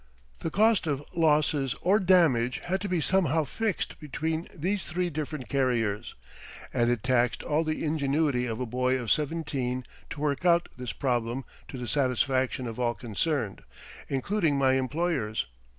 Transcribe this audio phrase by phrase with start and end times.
[0.39, 5.47] The cost of losses or damage had to be somehow fixed between these three different
[5.47, 6.15] carriers,
[6.73, 10.91] and it taxed all the ingenuity of a boy of seventeen to work out this
[10.91, 13.61] problem to the satisfaction of all concerned,
[14.09, 15.45] including my employers.